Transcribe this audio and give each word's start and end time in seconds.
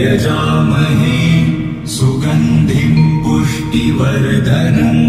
यजामहे 0.00 1.16
सुगन्धिम् 1.94 3.00
पुष्टिवर्धनम् 3.24 5.02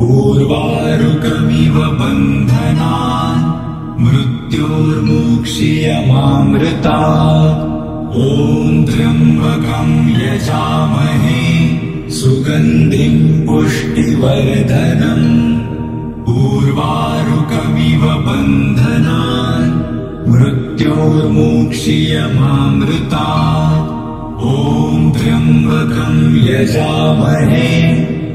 पूर्वारुकमिव 0.00 1.76
बन्धनान् 2.00 3.46
मृत्योर्मुक्षीयमामृता 4.02 7.00
ॐ 8.26 8.28
त्र्यम्बकम् 8.90 9.96
यजामहे 10.22 11.42
सुगन्धिम् 12.20 13.24
पुष्टिवर्धनम् 13.48 15.26
पूर्वारुकमिव 16.28 18.04
बन्धनान् 18.28 19.74
मृत्योर्मुक्षीयमामृता 20.30 23.26
ॐ 24.52 25.02
त्र्यम्बकम् 25.16 26.22
यजामहे 26.46 27.68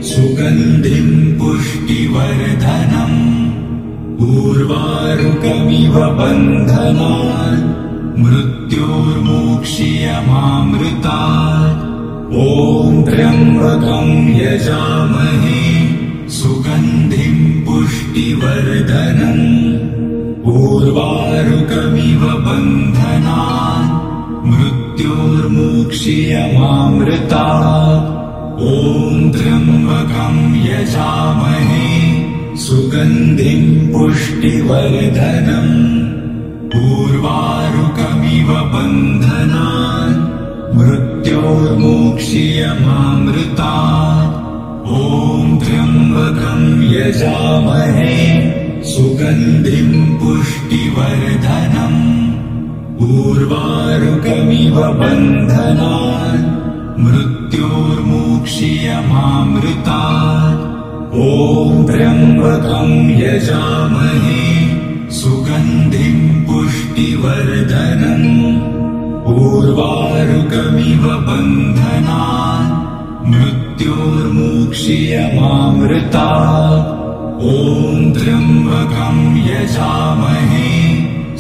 सुगन्धिम् 0.09 1.15
पुष्टिवर्धनम्। 1.39 3.17
पूर्वारुकमिव 4.19 5.95
बन्धनान् 6.19 7.65
मृत्योर्मुक्षीयमामृता 8.23 11.19
ॐ 12.45 12.47
त्र्यम्बकम् 13.09 14.15
यजामहे 14.41 15.63
सुगन्धिम् 16.39 17.43
पुष्टिवर्धनम् 17.67 19.45
पूर्वारुकमिव 20.43 22.21
बन्धनान् 22.45 23.89
मृत्योर्मुक्षीयमामृता 24.51 27.49
ॐ 28.69 28.71
त्र्यम्बकम् 29.35 30.39
यजामहे 30.67 31.89
सुगन्धिम् 32.63 33.69
पुष्टिवर्धनम्। 33.93 35.75
पूर्वारुकमिव 36.73 38.49
बन्धनान् 38.73 40.17
मृत्योर्मुक्षीयमामृता 40.79 43.75
ॐ 45.01 45.03
त्र्यम्बकम् 45.61 46.67
यजामहे 46.95 48.17
सुगन्धिम् 48.89 49.97
पुष्टिवर्धनम् 50.19 51.97
पूर्वारुकमिव 52.99 54.77
बन्धनान् 55.01 56.45
मृत्योर्मुक्षीयमामृता 57.03 59.99
ॐ 61.25 61.27
त्र्यम्बकम् 61.87 62.95
यजामहे 63.21 64.45
सुगन्धिम् 65.19 66.25
पुष्टिवर्धनम् 66.47 68.31
पूर्वारुकमिव 69.27 71.05
बन्धनान् 71.27 72.73
मृत्योर्मुक्षीयमामृता 73.33 76.27
ॐ 77.41 78.13
त्र्यम्बकम् 78.15 79.21
यजामहे 79.47 80.67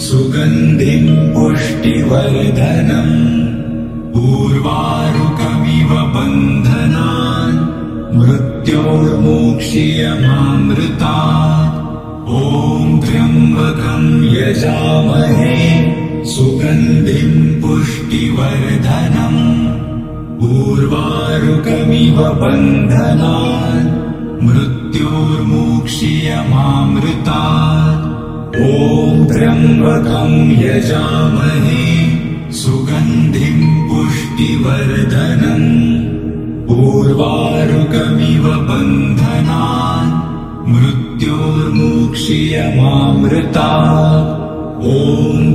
सुगन्धिम् 0.05 1.11
पुष्टिवर्धनम् 1.33 3.17
पूर्वारुकमिव 4.13 5.91
बन्धनान् 6.15 7.59
मृत्योर्मुक्षीयमामृता 8.17 11.17
ॐ 12.41 12.43
त्र्यम्बकम् 13.05 14.09
यजामहे 14.37 15.55
सुगन्धिम् 16.33 17.39
पुष्टिवर्धनम् 17.61 19.41
पूर्वारुकमिव 20.41 22.17
बन्धनान् 22.43 23.89
मृत्योर्मुक्षीयमामृता 24.91 27.41
ॐ 28.61 29.19
त्र्यम्बकम् 29.27 30.39
यजामहे 30.63 31.83
सुगन्धिम् 32.61 33.69
पुष्टिवर्धनम्। 33.89 35.69
पूर्वारुकमिव 36.67 38.45
बन्धनान् 38.67 40.11
मृत्योर्मुक्षीयमामृता 40.73 43.71
ॐ 44.97 44.99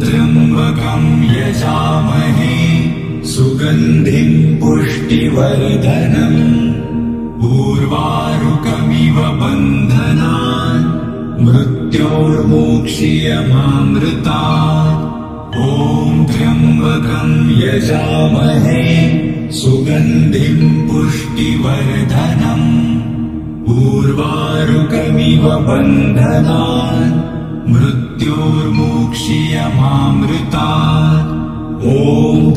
त्र्यम्बकम् 0.04 1.10
यजामहे 1.36 2.56
सुगन्धिम् 3.34 4.38
पुष्टिवर्धनम् 4.60 6.42
पूर्वारुकमिव 8.76 9.16
बन्धनान् 9.40 10.84
मृत्योर्मुक्षीयमामृता 11.44 14.42
ॐ 15.56 15.58
त्र्यम्बकम् 16.30 17.36
यजामहे 17.62 18.84
सुगन्धिम् 19.60 20.74
पुष्टिवर्धनम्। 20.88 22.68
पूर्वारुकमिव 23.66 25.44
बन्धनान् 25.68 27.14
मृत्योर्मुक्षीयमामृता 27.72 30.70
ॐ 31.96 31.98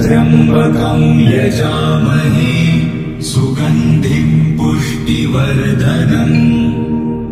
त्र्यम्बकम् 0.01 1.07
यजामहे 1.33 2.57
सुगन्धिम् 3.27 4.35
पुष्टिवर्धनम् 4.57 6.35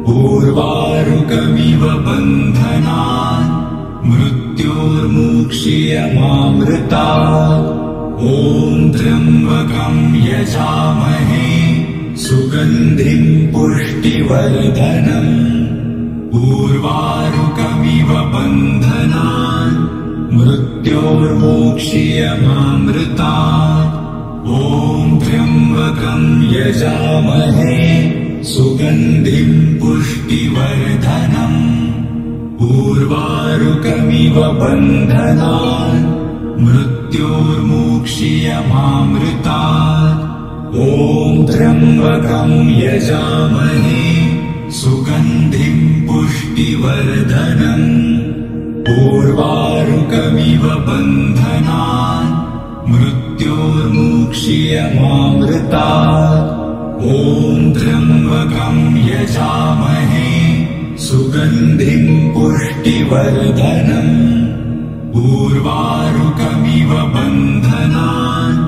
पूर्वारुकमिव 0.05 1.83
बन्धनान् 2.05 3.51
मृत्योर्मुक्षीयमामृता 4.07 7.05
त्र्यम्बकम् 8.95 10.01
यजामहे 10.27 11.51
सुगन्धिम् 12.25 13.31
पुष्टिवर्धनम् 13.53 15.31
पूर्वारुकमिव 16.33 18.11
बन्धनान् 18.33 19.79
मृत्योर्मुक्षीयमामृता 20.35 23.33
ॐ 24.47 25.19
त्र्यम्बकम् 25.21 26.27
यजामहे 26.53 27.77
सुगन्धिम् 28.51 29.57
पुष्टिवर्धनम् 29.79 31.57
पूर्वारुकमिव 32.59 34.37
बन्धनान् 34.61 36.05
मृत्योर्मुक्षीयमामृता 36.63 39.61
ॐ 40.87 40.89
त्र्यम्बकम् 41.51 42.57
यजामहे 42.83 44.01
सुगन्धिम् 44.81 45.85
पुष्टिवर्धनम् 46.07 47.87
पूर्वारुकमिव 48.87 50.63
बन्धनान् 50.89 52.35
मृत्योर्मुक्षीयमामृता 53.37 55.87
ॐ 57.05 57.71
त्र्यम्बकम् 57.73 58.97
यजामहे 59.09 60.29
सुगन्धिम् 60.97 62.33
पुष्टिवर्धनम्। 62.33 64.15
पूर्वारुकमिव 65.13 66.91
बन्धनान् 67.13 68.59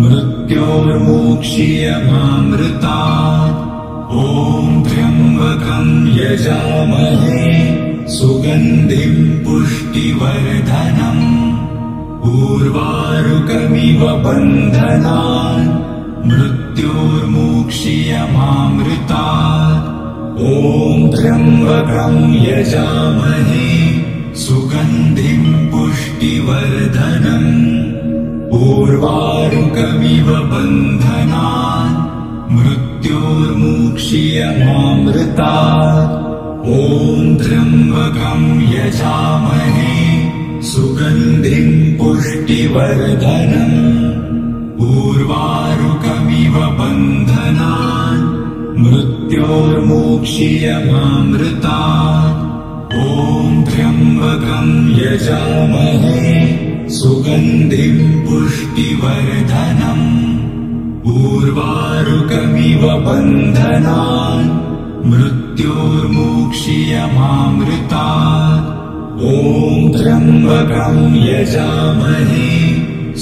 मृत्योर्मुक्षीयमामृता। 0.00 3.00
ॐ 4.12 4.14
त्र्यम्बकम् 4.84 6.08
यजामहे 6.18 7.48
सुगन्धिम् 8.08 9.20
पुष्टिवर्धनम् 9.44 11.24
पूर्वारुकमिव 12.22 14.00
बन्धनान् 14.24 15.68
मृत्योर्मुक्षीयमामृता 16.30 19.26
ॐ 20.48 20.50
त्र्यम्बकम् 21.14 22.20
यजामहे 22.46 23.68
सुगन्धिम् 24.42 25.48
पुष्टि 25.72 26.32
पुष्टिवर्धनम्। 26.46 27.50
ऊर्वारुकमिव 28.60 30.28
बन्धनान् 30.52 31.96
मृत्योर्मुक्षीयमामृता 32.56 35.54
ॐ 36.76 36.78
त्र्यम्बकम् 37.42 38.48
यजामहे 38.74 39.96
सुगन्धिम् 40.68 41.76
पुष्टिवर्धनम् 41.98 43.76
ऊर्वारुकमिव 44.86 46.56
बन्धनान् 46.78 48.24
मृत्योर्मुक्षीयमामृता 48.82 51.78
ॐ 53.04 53.46
त्र्यम्बकम् 53.68 54.74
यजामहे 54.98 56.26
सुगन्धिम् 56.98 58.02
पुष्टिवर्धनम् 58.26 60.04
ऊर्वारुकमिव 61.14 62.84
बन्धनान् 63.06 64.52
मृत्योर्मुक्षीयमामृता 65.10 68.06
ॐ 69.28 69.80
त्र्यम्बकम् 69.94 71.16
यजामहे 71.24 72.44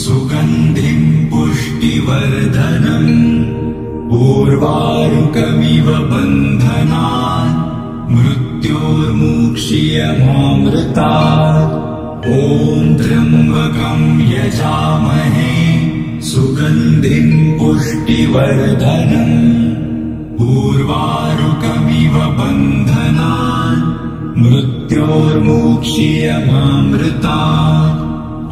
सुगन्धिम् 0.02 1.08
पुष्टिवर्धनम् 1.30 3.08
ऊर्वारुकमिव 4.18 5.88
बन्धनान् 6.10 7.56
मृत्योर्मुक्षीयमामृता 8.14 11.10
ॐ 12.38 12.40
त्र्यम्बकम् 13.00 14.06
यजामहे 14.34 15.52
सुगन्धिम् 16.30 17.36
पुष्टिवर्धनम् 17.60 19.38
ऊर्वारुकमिव 20.50 22.14
बन्धनान् 22.40 23.82
मृत्योर्मुक्षीयमामृता 24.38 27.38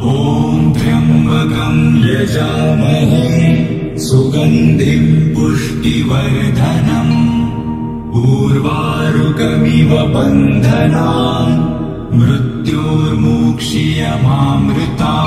ॐ 0.03 0.73
त्र्यम्बकम् 0.73 2.05
यजामहे 2.05 3.97
सुगन्धिम् 3.97 5.35
पुष्टिवर्धनम्। 5.35 7.15
ऊर्वारुकमिव 8.17 9.89
बन्धनान्। 9.89 12.19
मृत्योर्मुक्षीयमामृता 12.19 15.17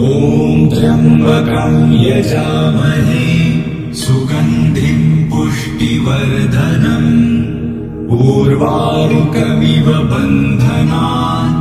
ॐ 0.00 0.68
त्र्यम्बकम् 0.68 2.04
यजामहे 2.04 3.54
सुगन्धिम् 3.94 5.30
पुष्टिवर्धनम् 5.30 7.35
ऊर्वारुकमिव 8.14 9.86
बन्धनान् 10.10 11.54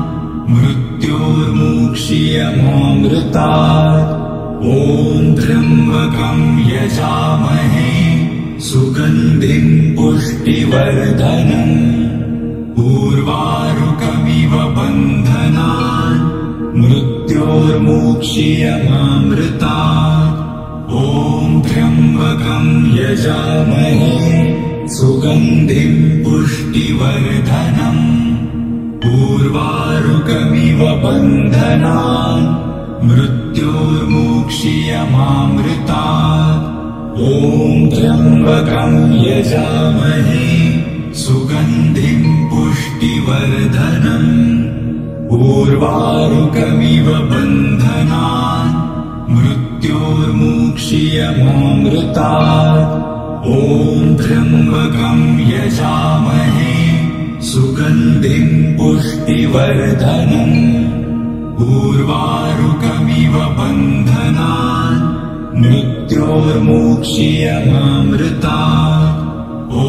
मृत्योर्मुक्षीयमामृता 0.49 3.47
ॐ 4.65 5.31
त्र्यम्बकम् 5.39 6.43
यजामहे 6.71 7.89
सुगन्धिम् 8.67 9.73
पुष्टिवर्धनम् 9.97 11.73
ऊर्वारुकमिव 12.85 14.53
बन्धनान् 14.77 16.21
मृत्योर्मुक्षीयमामृता 16.81 19.77
ॐ 21.01 21.03
त्र्यम्बकम् 21.67 22.71
यजामहे 22.99 24.15
सुगन्धिम् 24.93 26.01
पुष्टिवर्धनम् 26.23 28.01
ऊर्वारुकमिव 29.11 30.81
बन्धनान् 31.03 32.43
मृत्योर्मुक्षीयमामृता 33.07 36.03
ॐ 37.29 37.31
त्र्यम्बकम् 37.93 38.99
यजामहे 39.25 40.45
सुगन्धिम् 41.23 42.29
पुष्टिवर्धनम् 42.51 44.29
ऊर्वारुकमिव 45.39 47.07
बन्धनान् 47.33 48.71
मृत्योर्मुक्षीयमामृता 49.33 52.31
ॐ 53.53 54.05
त्र्यम्बकम् 54.19 55.25
यजामहे 55.49 56.77
सुगन्धिम् 57.49 58.55
पुष्टिवर्धनम् 58.77 60.55
ऊर्वारुकमिव 61.65 63.35
बन्धनान् 63.59 64.97
मृत्योर्मुक्षीयमामृता 65.61 68.57
ॐ 69.85 69.87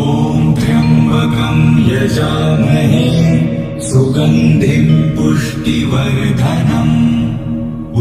त्र्यम्बकम् 0.61 1.67
यजामहे 1.91 3.05
सुगन्धिम् 3.91 4.95
पुष्टिवर्धनम् 5.17 6.97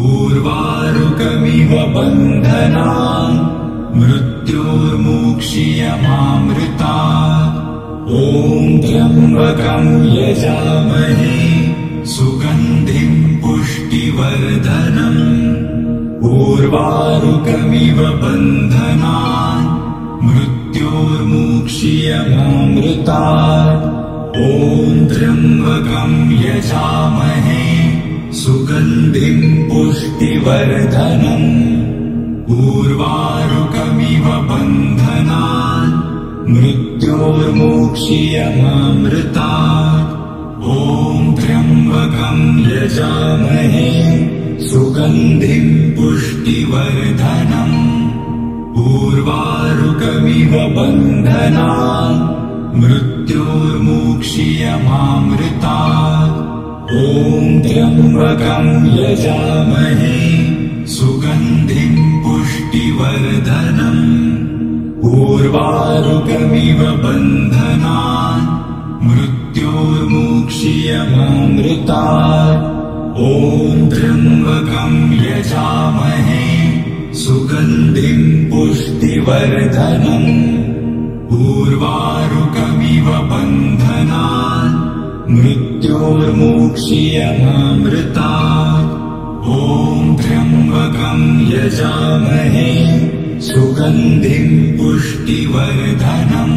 ऊर्वारुकमिव 0.05 1.71
बन्धनान् 1.97 3.54
मृत्योर्मुक्षीयमामृता 3.99 6.95
ॐ 8.21 8.23
त्र्यम्बकम् 8.81 9.93
यजामहे 10.15 11.37
सुगन्धिम् 12.13 13.21
पुष्टिवर्धनम्। 13.43 15.21
ऊर्वारुकमिव 16.31 17.99
बन्धनान् 18.21 19.69
मृत्योर्मुक्षीयमामृता 20.27 23.23
ॐ 24.49 24.51
त्र्यम्बकम् 25.13 26.19
यजामहे 26.43 27.63
सुगन्धिम् 28.43 29.47
पुष्टिवर्धनम् 29.69 31.49
ऊर्वारुकमिव 32.49 34.25
बन्धनान् 34.25 35.93
मृत्योर्मुक्षीयमामृता। 36.51 38.01
ॐ 40.67 41.35
त्र्यम्बकम् 41.35 42.59
यजामहे 42.71 43.89
सुगन्धिम् 44.67 45.97
पुष्टिवर्धनम्। 45.97 47.81
ऊर्वारुकमिव 48.77 50.51
बन्धनान् 50.51 52.21
मृत्योर्मुक्षीयमामृता। 52.79 54.05
ॐ 56.83 57.61
त्र्यम्बकम् 57.61 58.87
यजामहे 58.99 60.34
पुष्टिवर्धनम् 62.95 64.03
ऊर्वारुकमिव 65.05 66.81
बन्धनान् 67.03 68.45
मृत्योर्मुक्षीयमामृता। 69.07 72.05
ॐ 73.25 73.27
त्र्यम्बकम् 73.91 74.99
यजामहे 75.25 76.47
सुगन्धिम् 77.23 78.29
पुष्टिवर्धनम् 78.51 80.31
ऊर्वारुकमिव 81.39 83.07
बन्धनान् 83.31 84.75
मृत्योर्मुक्षीयमामृता 85.35 88.31
ॐ 89.53 90.05
त्र्यम्बकम् 90.19 91.25
यजामहे 91.51 92.69
सुगन्धिम् 93.47 94.55
पुष्टिवर्धनम् 94.77 96.55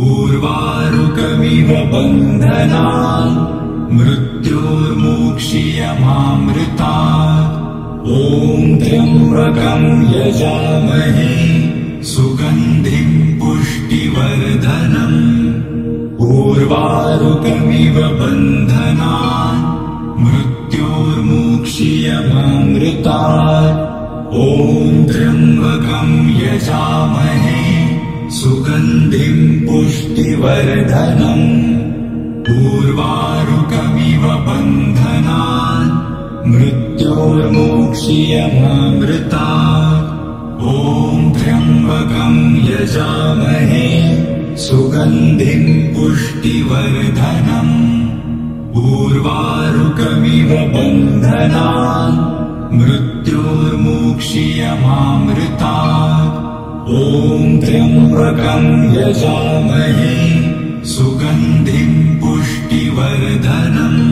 ऊर्वारुकमिव 0.00 1.70
बन्धनान् 1.92 3.38
मृत्योर्मुक्षीयमामृता 3.96 6.94
ॐ 8.20 8.22
त्र्यम्बकम् 8.82 9.88
यजामहे 10.14 11.34
सुगन्धिम् 12.12 13.18
पुष्टिवर्धनम् 13.40 15.20
ऊर्वारुकमिव 16.30 17.96
बन्धनान् 18.20 19.60
मृत्यो 20.24 20.59
मृता 21.70 23.22
ॐ 24.34 25.06
त्र्यम्बकम् 25.08 26.14
यजामहे 26.40 27.62
सुगन्धिम् 28.30 29.60
पुष्टिवर्धनम्। 29.68 31.46
पूर्वारुकमिव 32.48 34.24
बन्धनान् 34.46 35.92
मृत्योर्मोक्षीयमामृता 36.48 39.48
ॐ 40.74 40.76
त्र्यम्बकम् 41.32 42.42
यजामहे 42.70 43.88
सुगन्धिम् 44.56 45.70
पुष्टिवर्धनम्। 45.94 48.09
पूर्वारुकमिव 48.74 50.50
बन्धनान् 50.74 52.18
मृत्योर्मोक्षीयमामृता 52.80 55.72
ॐ 56.98 57.40
त्र्यम्बकम् 57.62 58.68
यजामहे 58.96 60.14
सुगन्धिम् 60.92 61.98
पुष्टिवर्धनम् 62.20 64.04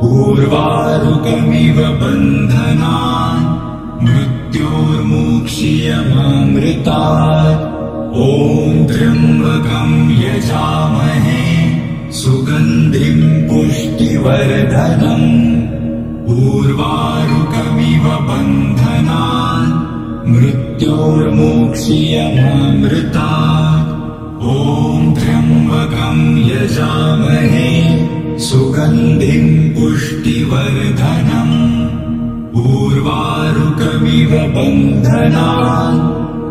पूर्वारुकमिव 0.00 1.78
बन्धनान् 2.02 3.46
मृत्योर्मोक्षीयमामृता 4.06 7.02
ॐ 8.26 8.28
त्र्यम्बकम् 8.90 9.96
यजामहे 10.24 11.39
सुगन्धिम् 12.18 13.26
पुष्टिवर्धनम् 13.48 15.26
पूर्वारुकमिव 16.26 18.06
बन्धनान् 18.28 19.74
मृत्योर्मोक्षीयमामृता। 20.30 23.30
ॐ 24.54 24.56
त्र्यम्बकम् 25.18 26.24
यजामहे 26.50 27.70
सुगन्धिम् 28.48 29.52
पुष्टिवर्धनम् 29.76 31.58
पूर्वारुकमिव 32.54 34.32
बन्धनान् 34.56 36.00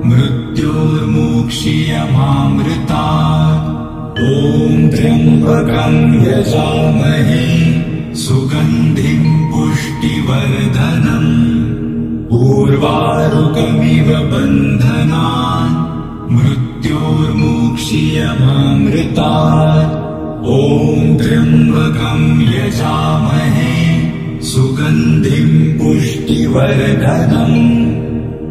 मृत्योर्मोक्षीयमामृता 0.09 3.05
ॐ 4.19 4.89
त्र्यम्बकम् 4.91 6.15
यजामहे 6.23 7.43
सुगन्धिम् 8.21 9.27
पुष्टिवर्धनम् 9.51 11.29
पूर्वारुकमिव 12.31 14.09
बन्धनान् 14.31 15.77
मृत्योर्मोक्षीयमामृता 16.35 19.31
ॐ 20.57 20.59
त्र्यम्बकम् 21.21 22.27
यजामहे 22.53 23.73
सुगन्धिम् 24.51 25.57
पुष्टिवर्धनम् 25.79 27.57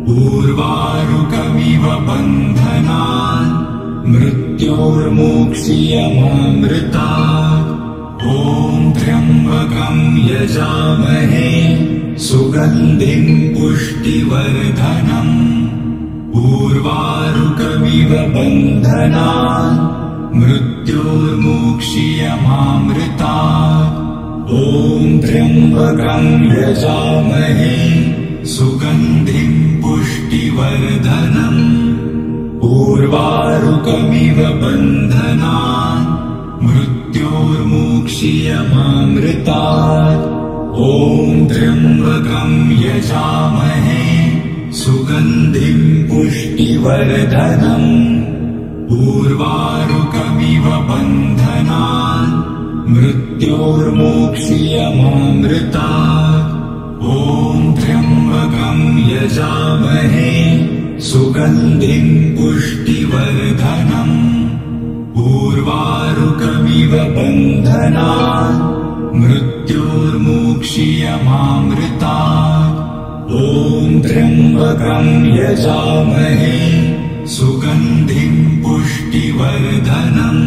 पूर्वारुकमिव 0.09 1.85
बन्धनान् 2.09 3.53
मृत्योर्मोक्षीयमामृता। 4.59 7.09
ॐ 8.27 8.93
त्र्यम्बकम् 8.93 10.31
यजामहे 10.31 11.51
सुगन्धिम् 12.19 13.55
पुष्टिवर्धनम्। 13.55 15.37
पूर्वारुकमिव 16.33 18.09
बन्धनान् 18.09 19.79
मृत्योर्मोक्षीयमामृता। 20.39 23.37
ॐ 24.51 25.21
त्र्यम्बकम् 25.21 26.53
यजामहे 26.53 27.77
सुगन्धिम् 28.45 29.83
पुष्टिवर्धनम् 29.83 31.88
पूर्वारुकमिव 32.61 34.39
बन्धनान् 34.61 36.07
मृत्योर्मोक्षीयमामृता 36.65 39.65
ॐ 40.87 40.89
त्र्यम्बकम् 41.51 42.57
यजामहे 42.85 44.07
सुगन्धिम् 44.81 45.87
पुष्टिवर्धनम्। 46.09 47.93
पूर्वारुकमिव 48.91 50.67
बन्धनान् 50.91 52.35
मृत्योर्मोक्षीयमामृता 52.95 55.91
ॐ 57.15 57.17
त्र्यम्बकम् 57.79 58.85
यजामहे 59.13 60.35
सुगन्धिम् 61.07 62.15
पुष्टिवर्धनम् 62.37 64.15
पूर्वारुकमिव 65.15 66.95
बन्धनान् 67.17 68.59
मृत्योर्मोक्षीयमामृता 69.21 72.17
ॐ 73.43 73.45
त्र्यम्बकम् 74.07 75.13
यजामहे 75.37 76.57
सुगन्धिम् 77.37 78.43
पुष्टिवर्धनम् 78.65 80.43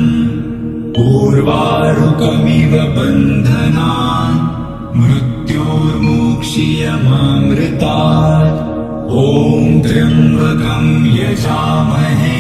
पूर्वारुकमिव 0.98 2.76
बन्धनान् 2.98 4.36
मृत्योर्मोक्षीयमामृता 5.00 7.96
ॐ 9.20 9.64
त्र्यम्बकम् 9.84 11.08
यजामहे 11.16 12.38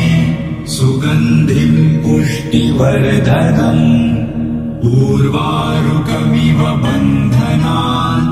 सुगन्धिम् 0.74 1.80
पुष्टिवर्धनम् 2.04 3.88
पूर्वारुकमिव 4.84 6.62
बन्धनान् 6.84 8.30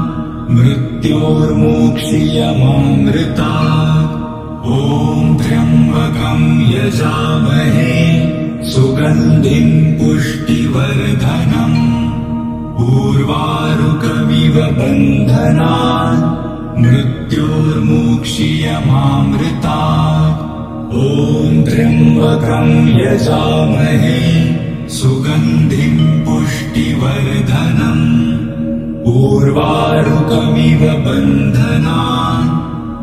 मृत्योर्मोक्षीयमामृता 0.55 3.51
ॐ 4.77 4.79
त्र्यम्बकम् 5.41 6.47
यजामहे 6.73 7.97
सुगन्धिम् 8.73 9.75
पुष्टिवर्धनम् 9.99 11.79
पूर्वारुकमिव 12.79 14.55
बन्धनान् 14.79 16.38
मृत्योर्मोक्षीयमामृता। 16.81 19.79
ॐ 20.93 21.63
त्र्यम्बकम् 21.63 22.89
यजामहे 22.89 24.89
सुगन्धिम् 24.89 26.25
पुष्टिवर्धनम्। 26.25 28.05
पूर्वारुकमिव 29.05 30.79
बन्धनान् 30.79 32.49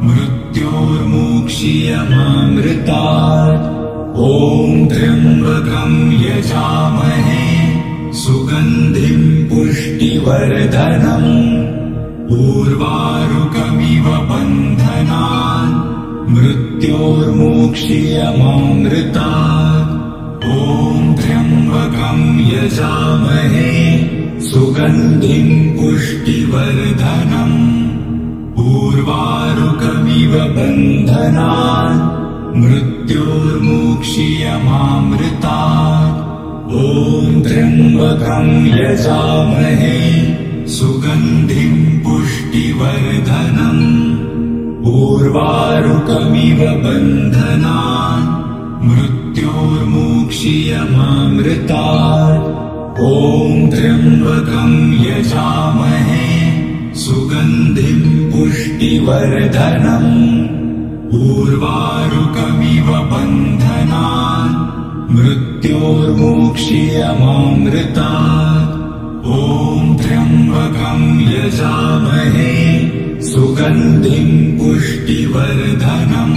मृत्योर्मोक्षीयमामृता। 0.06 3.04
ॐ 4.16 4.88
त्र्यम्बकम् 4.88 6.12
यजामहे 6.12 8.12
सुगन्धिम् 8.12 9.48
पुष्टिवर्धनम् 9.48 11.75
पूर्वारुकमिव 12.28 14.06
बन्धनान् 14.28 15.74
मृत्योर्मोक्षीयमामृता 16.34 19.32
ॐ 20.54 20.56
त्र्यम्बकम् 21.20 22.24
यजामहे 22.52 23.74
सुगन्धिम् 24.48 25.54
पुष्टिवर्धनम्। 25.76 27.60
पूर्वारुकमिव 28.56 30.32
बन्धनान् 30.56 32.00
मृत्योर्मोक्षीयमामृता 32.62 35.60
ॐ 36.82 36.84
त्र्यम्बकम् 37.46 38.52
यजामहे 38.78 40.00
सुगन्धिम् 40.74 41.82
पुष्टिवर्धनम् 42.04 43.82
पूर्वारुकमिव 44.84 46.60
बन्धनान् 46.84 48.24
मृत्योर्मोक्षीयमामृता 48.86 51.84
ॐ 52.98 53.00
त्र्यम्बकम् 53.72 54.78
यजामहे 55.06 56.26
सुगन्धिम् 57.04 58.08
पुष्टिवर्धनम् 58.32 60.12
पूर्वारुकमिव 61.12 62.88
बन्धनान् 63.12 64.56
मृत्योर्मोक्ष्यमामृता 65.16 68.10
ॐ 69.34 69.86
त्र्यम्बकम् 70.00 71.06
यजामहे 71.30 72.50
सुगन्धिम् 73.28 74.36
पुष्टिवर्धनम् 74.58 76.36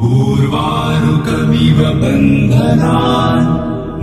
पूर्वारुकमिव 0.00 1.80
बन्धनान् 2.02 3.48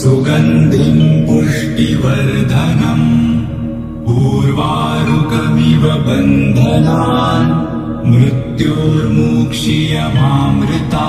सुगन्धिम् 0.00 1.04
पुष्टिवर्धनम् 1.28 3.06
पूर्वारुकमिव 4.08 5.84
बन्धनान् 6.08 7.52
मृत्योर्मोक्ष्यमामृता 8.10 11.06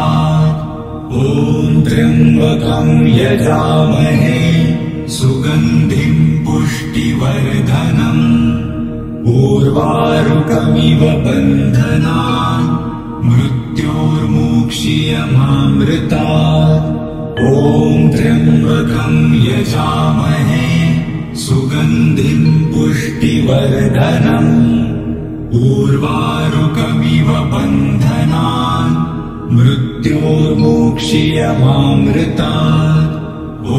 यजामहे 3.33 4.39
सुगन्धिम् 5.15 6.23
पुष्टिवर्धनम् 6.45 8.23
पूर्वारुकमिव 9.25 11.01
बन्धनान् 11.25 12.65
मृत्योर्मोक्ष्यमामृता 13.27 16.25
ॐ 17.45 17.47
त्र्यम्बकम् 18.15 19.21
यजामहे 19.47 20.67
सुगन्धिम् 21.45 22.49
पुष्टिवर्धनम् 22.73 24.53
पूर्वारुकमिव 25.53 27.29
बन्धनान् 27.53 28.93
मृत्योर्मोक्ष्यमामृता 30.03 32.53
ॐ 33.75 33.77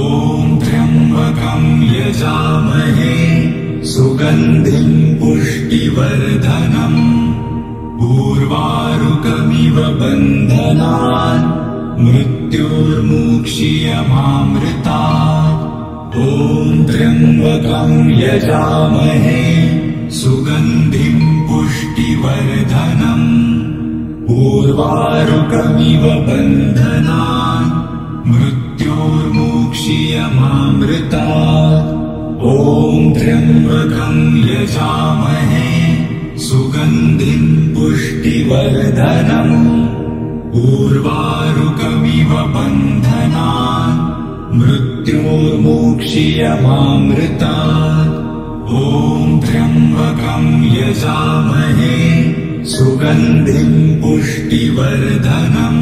त्र्यम्बकम् 0.61 1.67
यजामहे 1.95 3.17
सुगन्धिम् 3.93 4.95
पुष्टिवर्धनम्। 5.21 7.03
पूर्वारुकमिव 7.99 9.77
बन्धनान् 10.01 11.47
मृत्योर्मोक्ष्यमामृता 12.05 15.03
ॐ 16.25 16.27
त्र्यम्बकम् 16.89 17.99
यजामहे 18.23 19.45
सुगन्धिम् 20.21 21.29
पुष्टिवर्धनम् 21.51 23.29
पूर्वारुकमिव 24.29 26.03
बन्धनान् 26.03 28.31
मृत्योर्मोक्ष्यमामृता 28.31 31.25
ॐ 32.45 33.15
त्र्यम्बकम् 33.15 34.45
यजामहे। 34.45 36.39
सुगन्धिम् 36.39 37.75
पुष्टिवर्धनम्। 37.75 39.89
पूर्वारुकमिव 40.53 42.29
बन्धनान् 42.29 44.59
मृत्योर्मोक्ष्यमामृता 44.59 47.55
ॐ 48.75 49.41
त्र्यम्बकम् 49.41 50.65
यजामहे 50.65 52.44
सुगन्धिम् 52.73 53.79
पुष्टिवर्धनम् 54.03 55.81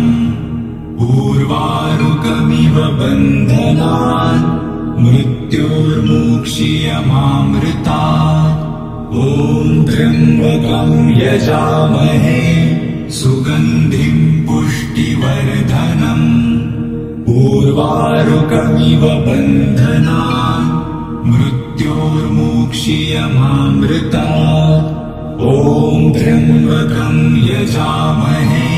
पूर्वारुकमिव 0.98 2.76
बन्धनान् 2.98 4.46
मृत्योर्मोक्ष्यमामृता 5.02 8.00
ॐ 9.26 9.28
त्र्यम्बकम् 9.88 10.96
यजामहे 11.20 12.42
सुगन्धिम् 13.20 14.24
पुष्टिवर्धनम् 14.48 16.26
पूर्वारुकमिव 17.28 19.04
बन्धनान् 19.28 20.66
मृत्योर्मोक्ष्यमामृता 21.30 24.26
ॐ 25.40 26.12
त्र्यम्बकम् 26.14 27.20
यजामहे 27.48 28.70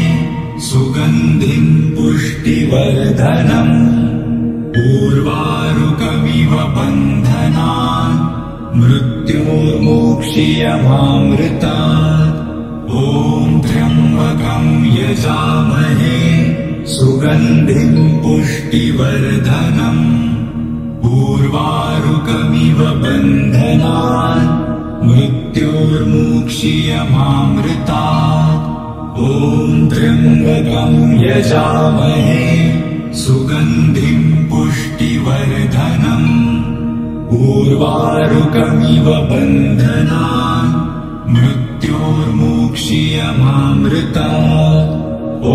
सुगन्धिम् 0.66 1.72
पुष्टिवर्धनम् 1.96 3.74
पूर्वारुकमिव 4.74 6.52
बन्धनान् 6.76 8.16
मृत्योर्मोक्ष्यमामृता 8.80 11.78
ॐ 13.02 13.04
त्र्यम्बकम् 13.66 14.70
यजामहे 14.98 16.18
सुगन्धिम् 16.96 18.00
पुष्टिवर्धनम् 18.24 20.04
पूर्वारुकमिव 21.04 22.78
बन्धनान् 23.02 24.44
मृत्योर्मोक्ष्यमामृता 25.54 28.04
ॐ 29.24 29.26
त्र्यम्बकम् 29.90 30.96
यजामहे 31.22 32.46
सुगन्धिम् 33.14 34.48
पुष्टिवर्धनम्। 34.50 36.30
पूर्वारुकमिव 37.30 39.06
बन्धनान् 39.30 40.72
मृत्योर्मोक्ष्यमामृता। 41.34 44.30
ॐ 45.52 45.54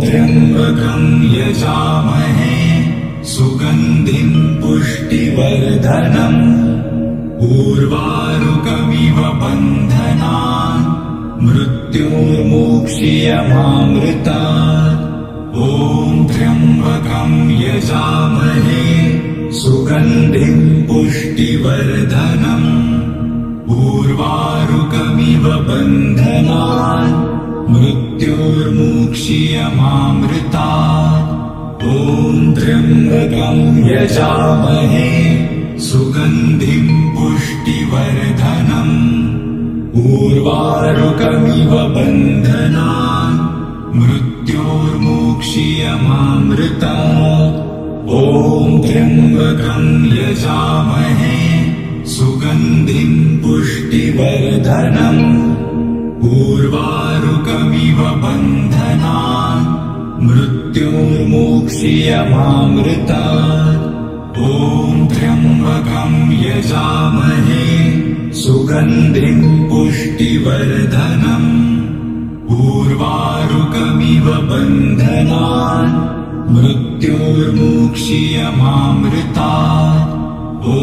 त्र्यम्बकम् 0.00 1.08
यजामहे 1.36 2.58
सुगन्धिम् 3.24 4.36
पुष्टिवर्धनम् 4.62 6.42
पूर्वारुकमिव 7.40 9.18
बन्धनान् 9.40 10.86
मृत्यु 11.44 11.78
मृत्योर्मोक्ष्यमामृता 11.88 14.40
ॐ 15.66 15.68
त्र्यम्बकम् 16.30 17.36
यजामहे 17.62 18.84
सुगन्धिम् 19.60 20.66
पुष्टिवर्धनम्। 20.88 22.68
पूर्वारुकमिव 23.68 25.44
बन्धनान् 25.68 27.14
मृत्योर्मोक्ष्यमामृता 27.72 30.70
ॐ 31.94 31.96
त्र्यम्बकम् 32.58 33.64
यजामहे 33.90 35.27
सुगन्धिम् 35.78 37.16
पुष्टिवर्धनम्। 37.16 39.94
पूर्वारुकमिव 39.94 41.70
बन्धनान् 41.70 43.98
मृत्योर्मोक्ष्यमामृता 43.98 46.96
ॐ 48.10 48.82
त्र्यम्बकम् 48.82 50.06
यजामहे। 50.06 51.64
सुगन्धिम् 52.04 53.38
पुष्टिवर्धनम्। 53.38 55.52
पूर्वारुकमिव 56.22 57.98
बन्धनान् 57.98 60.26
मृत्योर्मोक्ष्यमामृता 60.26 63.24
ॐ 64.38 65.10
त्र्यम्बकम् 65.10 66.32
यजामहे 66.42 67.64
सुगन्धिम् 68.40 69.46
पुष्टिवर्धनम्। 69.70 71.48
पूर्वारुकमिव 72.48 74.26
बन्धनान् 74.50 75.96
मृत्योर्मोक्ष्यमामृता 76.54 79.54
ॐ 80.76 80.78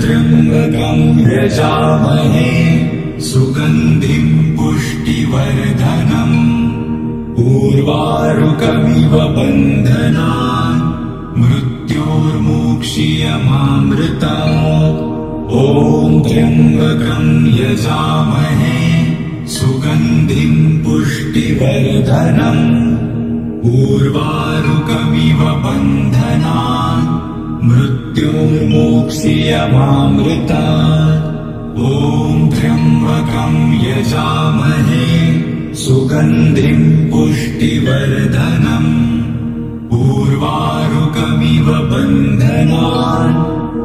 त्र्यम्बकम् 0.00 1.04
यजामहे 1.34 2.52
सुगन्धिम् 3.30 4.34
पुष्टिवर्धनम्। 4.58 6.36
पूर्वारुकमिव 7.38 9.12
बन्धनान् 9.36 10.78
मृत्योर्मोक्ष्यमामृता 12.78 14.34
ॐ 15.58 15.60
त्र्यम्बकम् 16.26 17.32
यजामहे 17.58 18.80
सुगन्धिम् 19.54 20.60
पुष्टिवर्धनम्। 20.84 22.62
पूर्वारुकमिव 23.62 25.40
बन्धनान् 25.64 27.08
मृत्योर्मोक्ष्यमामृता 27.68 30.64
ॐ 31.90 31.92
त्र्यम्बकम् 32.54 33.60
यजामहे 33.86 35.08
सुगन्धिम् 35.84 36.88
पुष्टिवर्धनम् 37.10 38.92
पूर्वारुकमिव 40.38 41.68
बन्धनान् 41.90 43.38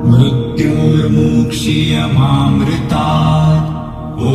मृत्योर्मोक्ष्यमामृता 0.10 3.08
ॐ 4.32 4.34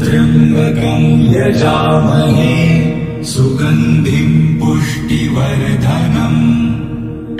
त्र्यम्बकम् 0.00 1.08
यजामहे 1.34 2.54
सुगन्धिम् 3.32 4.38
पुष्टिवर्धनम्। 4.60 6.40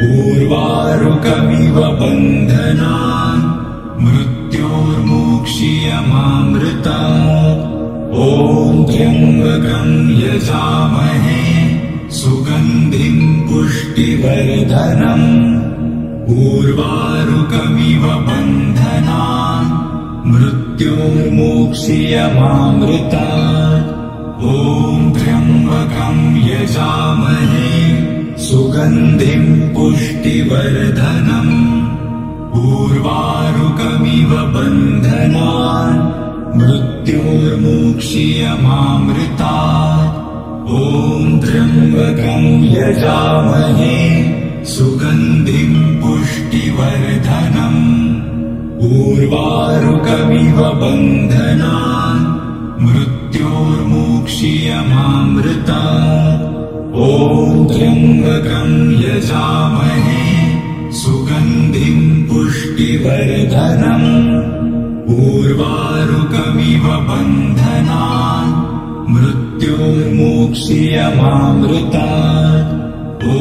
पूर्वारुकमिव 0.03 1.77
बन्धनान् 2.03 3.43
मृत्योर्मोक्ष्यमामृता 4.05 7.01
ॐ 8.29 8.31
त्र्यम्बकम् 8.91 9.97
यजामहे 10.23 11.60
सुगन्धिम् 12.19 13.25
पुष्टिवर्धनम् 13.49 15.27
पूर्वारुकमिव 16.29 18.05
बन्धनान् 18.29 19.69
मृत्योर्मोक्ष्यमामृता 20.31 23.29
ॐ 24.51 24.53
त्र्यम्बकम् 25.17 26.23
यजामहे 26.49 27.73
सुगन्धिम् 28.47 29.53
पुष्टिवर्धनम् 29.77 31.55
पूर्वारुकमिव 32.55 34.33
बन्धनान् 34.57 36.01
मृत्योर्मोक्ष्यमामृता 36.59 39.55
ॐ 40.71 41.23
त्र्यम्बकम् 41.43 42.49
यजामहे 42.75 43.97
सुगन्धिम् 44.73 45.79
पुष्टिवर्धनम् 46.03 47.81
पूर्वारुकमिव 48.81 50.59
बन्धनान् 50.83 52.23
मृत्योर्मोक्ष्यमामृता 52.85 55.83
ॐ 57.09 57.11
त्र्यम्बकम् 57.73 58.77
यजामहे 59.05 60.25
सुगन्धिम् 61.03 62.07
पुष्टिवर्धनम् 62.31 64.09
पूर्वारुकमिव 65.11 66.87
बन्धनान् 67.11 68.51
मृत्योर्मोक्ष्यमामृता 69.61 72.09
ॐ 73.31 73.33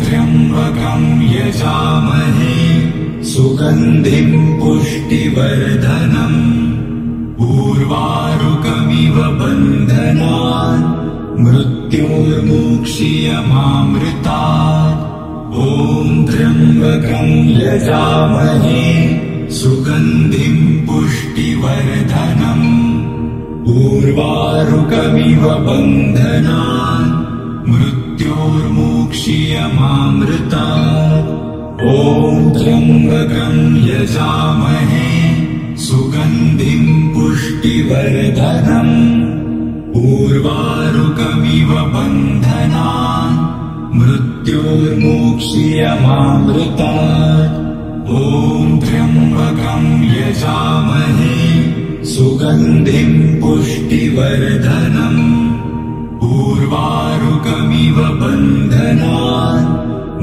त्र्यम्बकम् 0.00 1.06
यजामहे 1.34 2.56
सुगन्धिम् 3.30 4.50
पुष्टिवर्धनम्। 4.60 6.42
पूर्वारुकमिव 7.38 9.16
बन्धनान् 9.40 10.84
मृत्योर्मोक्ष्यमामृता 11.44 14.42
ॐ 15.64 15.66
त्र्यम्बकम् 16.28 17.34
यजामहे 17.62 18.84
सुगन्धिम् 19.60 20.62
पुष्टिवर्धनम् 20.86 22.68
पूर्वारुकमिव 23.66 25.44
बन्धनान् 25.66 27.12
मृत्योर्मोक्ष्यमामृता 27.68 30.66
ॐ 31.92 32.34
त्र्यम्बकम् 32.56 33.62
यजामहे 33.86 35.08
सुगन्धिम् 35.84 36.90
पुष्टिवर्धनम्। 37.14 38.92
पूर्वारुकमिव 39.94 41.70
बन्धनान् 41.94 43.38
मृत्योर्मोक्ष्यमामृता 44.00 46.92
ॐ 48.20 48.22
त्र्यम्बकम् 48.84 49.88
यजामहे 50.16 51.40
सुगन्धिम् 52.12 53.18
पुष्टिवर्धनम् 53.40 55.20
पूर्वारुकमिव 56.20 57.98
बन्धनान् 58.20 59.68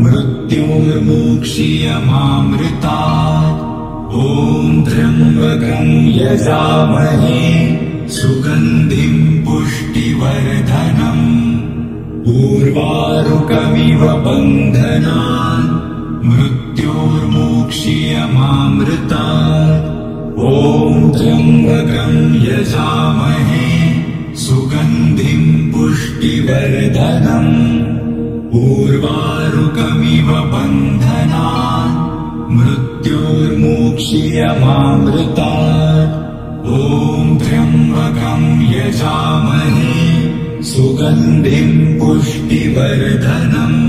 मृत्योर्मोक्ष्यमामृता 0.04 3.00
ॐ 4.17 4.20
त्र्यम्बकम् 4.88 5.94
यजामहे 6.17 7.39
सुगन्धिम् 8.17 9.24
पुष्टिवर्धनम् 9.48 11.26
पूर्वारुकमिव 12.28 14.04
बन्धनान् 14.28 15.65
मृत्योर्मोक्ष्यमामृता 16.30 19.26
ॐ 20.39 21.12
त्र्यम्बकम् 21.15 22.36
यजामहे 22.46 23.65
सुगन्धिम् 24.44 25.50
पुष्टिवर्धनम् 25.72 27.58
पूर्वारुकमिव 28.52 30.30
बन्धनान् 30.54 31.98
मृत्योर्मोक्ष्यमामृता 32.58 35.52
ॐ 36.78 36.80
त्र्यम्बकम् 37.41 38.48
यजामहे 38.74 39.98
सुगन्धिम् 40.72 41.78
पुष्टिवर्धनम् 42.00 43.82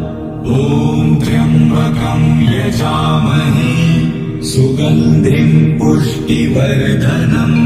ॐ 0.49 1.09
त्र्यम्बकम् 1.23 2.29
यजामहे 2.53 3.73
सुगन्धिम् 4.51 5.59
पुष्टिवर्धनम् 5.79 7.59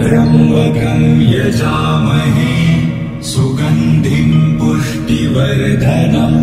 त्र्यम्बकम् 0.02 1.08
यजामहे 1.34 2.56
सुगन्धिम् 3.32 4.38
पुष्टिवर्धनम्। 4.60 6.40